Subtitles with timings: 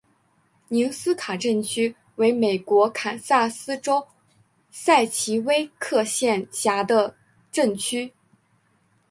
[0.69, 4.07] 宁斯卡镇区为美国堪萨斯州
[4.71, 7.15] 塞奇威克县辖下的
[7.51, 8.11] 镇区。